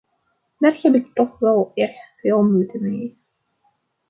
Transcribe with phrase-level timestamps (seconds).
[0.57, 3.17] Daar heb ik toch wel erg veel moeite mee.